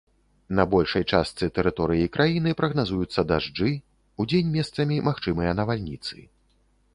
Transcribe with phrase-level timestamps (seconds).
[0.59, 3.69] На большай частцы тэрыторыі краіны прагназуюцца дажджы,
[4.25, 6.15] удзень месцамі магчымыя навальніцы.